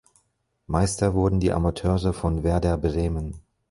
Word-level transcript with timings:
Meister 0.65 1.13
wurden 1.13 1.39
die 1.39 1.51
Amateure 1.53 2.11
von 2.11 2.41
Werder 2.41 2.75
Bremen. 2.75 3.35